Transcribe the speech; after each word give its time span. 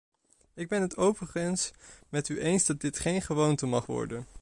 Ik 0.53 0.67
ben 0.67 0.81
het 0.81 0.97
overigens 0.97 1.71
met 2.09 2.29
u 2.29 2.39
eens 2.39 2.65
dat 2.65 2.81
dit 2.81 2.99
geen 2.99 3.21
gewoonte 3.21 3.65
mag 3.65 3.85
worden. 3.85 4.27